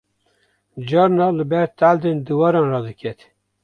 carna 0.87 1.27
li 1.37 1.43
ber 1.51 1.67
taldên 1.79 2.17
diwaran 2.27 2.67
radiket 2.73 3.19